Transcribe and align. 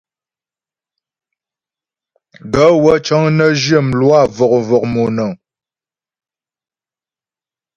Gaə̂ 2.51 2.71
wə́ 2.83 2.95
cəŋ 3.05 3.23
nə 3.37 3.45
zhyə 3.61 3.79
mlwâ 3.89 4.19
vɔ̀k-vɔ̀k 4.35 4.83
monaə́ŋ. 4.93 5.31